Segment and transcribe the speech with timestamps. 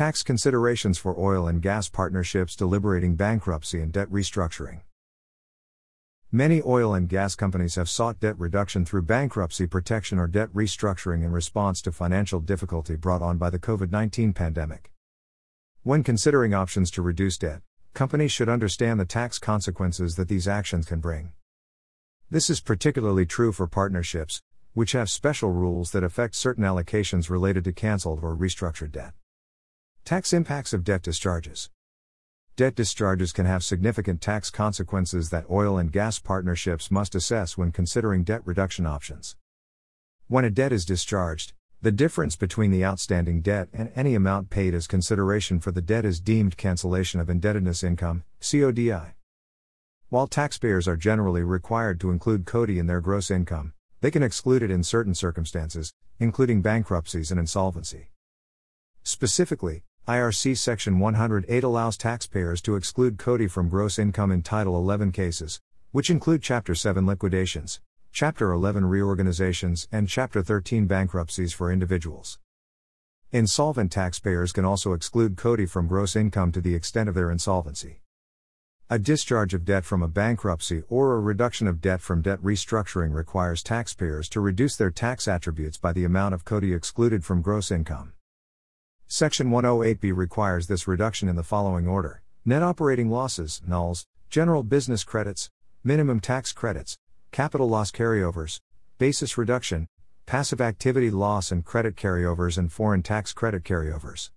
[0.00, 4.80] Tax considerations for oil and gas partnerships deliberating bankruptcy and debt restructuring.
[6.32, 11.22] Many oil and gas companies have sought debt reduction through bankruptcy protection or debt restructuring
[11.22, 14.90] in response to financial difficulty brought on by the COVID 19 pandemic.
[15.82, 17.60] When considering options to reduce debt,
[17.92, 21.32] companies should understand the tax consequences that these actions can bring.
[22.30, 24.40] This is particularly true for partnerships,
[24.72, 29.12] which have special rules that affect certain allocations related to canceled or restructured debt.
[30.04, 31.70] Tax impacts of debt discharges.
[32.56, 37.70] Debt discharges can have significant tax consequences that oil and gas partnerships must assess when
[37.70, 39.36] considering debt reduction options.
[40.26, 44.74] When a debt is discharged, the difference between the outstanding debt and any amount paid
[44.74, 49.14] as consideration for the debt is deemed cancellation of indebtedness income, CODI.
[50.08, 54.62] While taxpayers are generally required to include CODI in their gross income, they can exclude
[54.62, 58.10] it in certain circumstances, including bankruptcies and insolvency.
[59.02, 65.12] Specifically, IRC Section 108 allows taxpayers to exclude CODI from gross income in Title 11
[65.12, 65.60] cases,
[65.92, 67.80] which include Chapter 7 liquidations,
[68.10, 72.40] Chapter 11 reorganizations, and Chapter 13 bankruptcies for individuals.
[73.30, 78.00] Insolvent taxpayers can also exclude CODI from gross income to the extent of their insolvency.
[78.88, 83.14] A discharge of debt from a bankruptcy or a reduction of debt from debt restructuring
[83.14, 87.70] requires taxpayers to reduce their tax attributes by the amount of CODI excluded from gross
[87.70, 88.12] income.
[89.12, 95.02] Section 108B requires this reduction in the following order net operating losses, NOLs, general business
[95.02, 95.50] credits,
[95.82, 96.96] minimum tax credits,
[97.32, 98.60] capital loss carryovers,
[98.98, 99.88] basis reduction,
[100.26, 104.30] passive activity loss and credit carryovers, and foreign tax credit carryovers.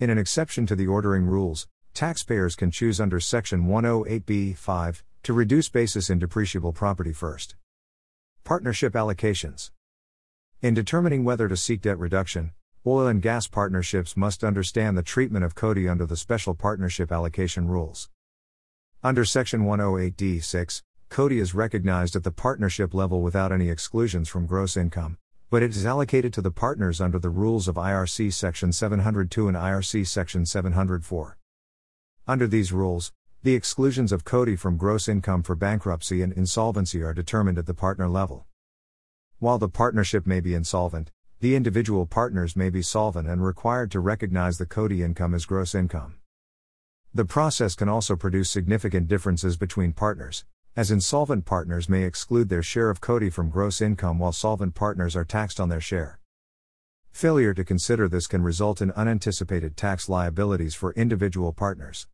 [0.00, 5.32] In an exception to the ordering rules, taxpayers can choose under Section 108B 5 to
[5.34, 7.54] reduce basis in depreciable property first.
[8.44, 9.72] Partnership allocations.
[10.62, 12.52] In determining whether to seek debt reduction,
[12.86, 17.66] Oil and gas partnerships must understand the treatment of CODI under the Special Partnership Allocation
[17.66, 18.10] Rules.
[19.02, 24.76] Under Section 108d6, CODI is recognized at the partnership level without any exclusions from gross
[24.76, 25.16] income,
[25.48, 29.56] but it is allocated to the partners under the rules of IRC Section 702 and
[29.56, 31.38] IRC Section 704.
[32.28, 37.14] Under these rules, the exclusions of CODI from gross income for bankruptcy and insolvency are
[37.14, 38.44] determined at the partner level.
[39.38, 41.10] While the partnership may be insolvent,
[41.40, 45.74] the individual partners may be solvent and required to recognize the CODI income as gross
[45.74, 46.14] income.
[47.12, 50.44] The process can also produce significant differences between partners,
[50.76, 55.14] as insolvent partners may exclude their share of CODI from gross income while solvent partners
[55.14, 56.18] are taxed on their share.
[57.12, 62.08] Failure to consider this can result in unanticipated tax liabilities for individual partners.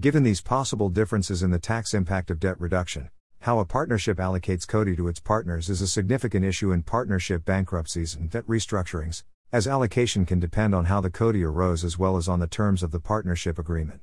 [0.00, 3.10] Given these possible differences in the tax impact of debt reduction,
[3.46, 8.12] how a partnership allocates CODI to its partners is a significant issue in partnership bankruptcies
[8.12, 12.26] and debt restructurings, as allocation can depend on how the CODI arose as well as
[12.26, 14.00] on the terms of the partnership agreement.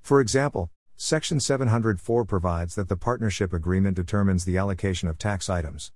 [0.00, 5.92] For example, Section 704 provides that the partnership agreement determines the allocation of tax items.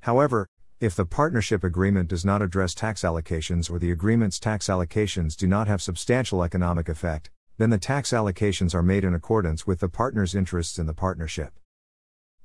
[0.00, 0.46] However,
[0.80, 5.46] if the partnership agreement does not address tax allocations or the agreement's tax allocations do
[5.46, 9.88] not have substantial economic effect, then the tax allocations are made in accordance with the
[9.88, 11.52] partner's interests in the partnership.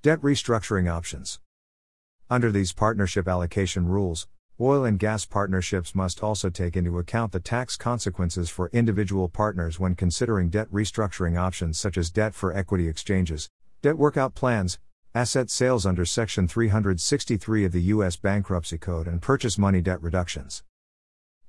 [0.02, 1.40] Debt restructuring options.
[2.30, 4.28] Under these partnership allocation rules,
[4.62, 9.80] oil and gas partnerships must also take into account the tax consequences for individual partners
[9.80, 13.50] when considering debt restructuring options such as debt for equity exchanges,
[13.82, 14.78] debt workout plans,
[15.16, 18.16] asset sales under Section 363 of the U.S.
[18.16, 20.64] Bankruptcy Code, and purchase money debt reductions.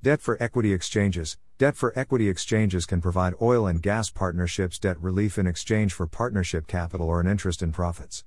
[0.02, 1.36] Debt for equity exchanges.
[1.58, 6.06] Debt for equity exchanges can provide oil and gas partnerships debt relief in exchange for
[6.06, 8.24] partnership capital or an interest in profits.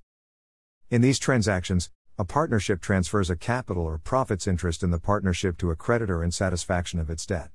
[0.91, 5.71] In these transactions, a partnership transfers a capital or profits interest in the partnership to
[5.71, 7.49] a creditor in satisfaction of its debt.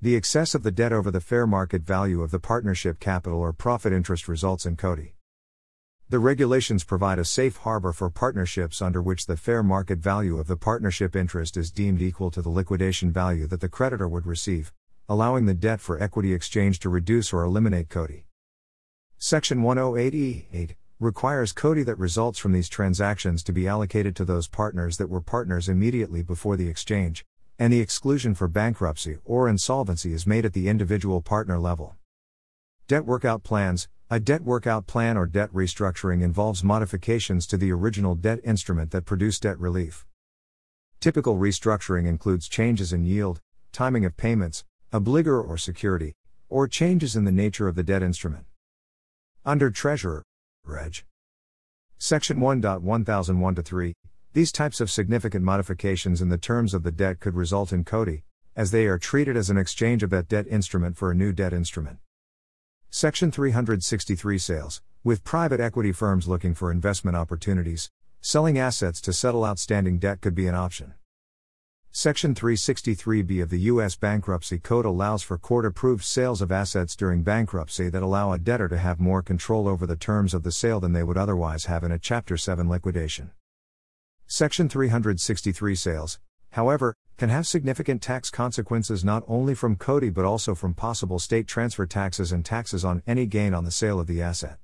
[0.00, 3.52] The excess of the debt over the fair market value of the partnership capital or
[3.52, 5.17] profit interest results in CODI.
[6.10, 10.46] The regulations provide a safe harbor for partnerships under which the fair market value of
[10.46, 14.72] the partnership interest is deemed equal to the liquidation value that the creditor would receive,
[15.06, 18.24] allowing the debt for equity exchange to reduce or eliminate CODI.
[19.18, 24.96] Section 108E8 requires CODI that results from these transactions to be allocated to those partners
[24.96, 27.26] that were partners immediately before the exchange,
[27.58, 31.96] and the exclusion for bankruptcy or insolvency is made at the individual partner level.
[32.86, 38.14] Debt workout plans, a debt workout plan or debt restructuring involves modifications to the original
[38.14, 40.06] debt instrument that produce debt relief.
[40.98, 44.64] Typical restructuring includes changes in yield, timing of payments,
[44.94, 46.14] obligor or security,
[46.48, 48.46] or changes in the nature of the debt instrument.
[49.44, 50.22] Under Treasury,
[50.64, 51.04] Reg.
[51.98, 53.94] Section 1.1001 3,
[54.32, 58.24] these types of significant modifications in the terms of the debt could result in CODI,
[58.56, 61.52] as they are treated as an exchange of that debt instrument for a new debt
[61.52, 61.98] instrument.
[62.90, 67.90] Section 363 Sales, with private equity firms looking for investment opportunities,
[68.22, 70.94] selling assets to settle outstanding debt could be an option.
[71.90, 73.94] Section 363b of the U.S.
[73.94, 78.68] Bankruptcy Code allows for court approved sales of assets during bankruptcy that allow a debtor
[78.68, 81.84] to have more control over the terms of the sale than they would otherwise have
[81.84, 83.32] in a Chapter 7 liquidation.
[84.26, 90.54] Section 363 sales, however, can have significant tax consequences not only from CODI but also
[90.54, 94.22] from possible state transfer taxes and taxes on any gain on the sale of the
[94.22, 94.58] asset.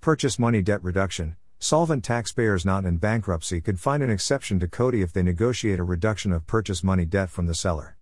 [0.00, 1.36] Purchase money debt reduction.
[1.58, 5.84] Solvent taxpayers not in bankruptcy could find an exception to CODI if they negotiate a
[5.84, 7.96] reduction of purchase money debt from the seller.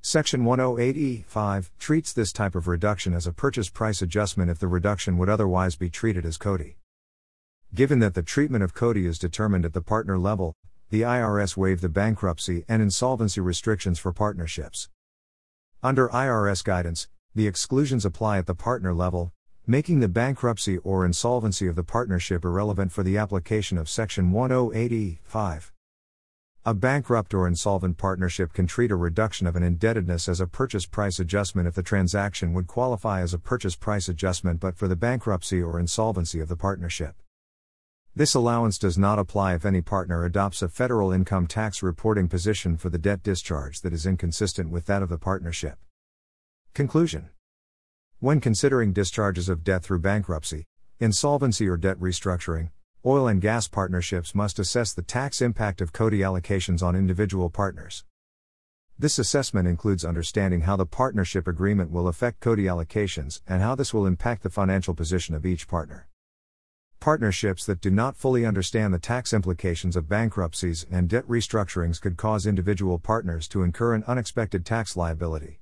[0.00, 5.16] Section 108E5 treats this type of reduction as a purchase price adjustment if the reduction
[5.18, 6.78] would otherwise be treated as CODI.
[7.72, 10.56] Given that the treatment of CODI is determined at the partner level,
[10.92, 14.90] the IRS waived the bankruptcy and insolvency restrictions for partnerships.
[15.82, 19.32] Under IRS guidance, the exclusions apply at the partner level,
[19.66, 25.70] making the bankruptcy or insolvency of the partnership irrelevant for the application of Section 108E5.
[26.66, 30.84] A bankrupt or insolvent partnership can treat a reduction of an indebtedness as a purchase
[30.84, 34.96] price adjustment if the transaction would qualify as a purchase price adjustment but for the
[34.96, 37.14] bankruptcy or insolvency of the partnership.
[38.14, 42.76] This allowance does not apply if any partner adopts a federal income tax reporting position
[42.76, 45.78] for the debt discharge that is inconsistent with that of the partnership.
[46.74, 47.30] Conclusion
[48.18, 50.66] When considering discharges of debt through bankruptcy,
[51.00, 52.68] insolvency, or debt restructuring,
[53.06, 58.04] oil and gas partnerships must assess the tax impact of CODI allocations on individual partners.
[58.98, 63.94] This assessment includes understanding how the partnership agreement will affect CODI allocations and how this
[63.94, 66.08] will impact the financial position of each partner.
[67.02, 72.16] Partnerships that do not fully understand the tax implications of bankruptcies and debt restructurings could
[72.16, 75.61] cause individual partners to incur an unexpected tax liability.